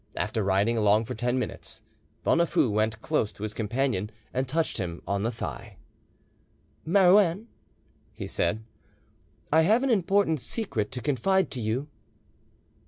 [0.15, 1.83] After riding along for ten minutes,
[2.23, 5.77] Bonafoux went close to his companion and touched him on the thigh—
[6.83, 7.45] "Marouin,"
[8.11, 8.63] he said,
[9.53, 11.87] "I have an important secret to confide to you."